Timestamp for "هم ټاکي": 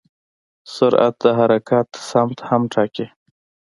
2.49-3.05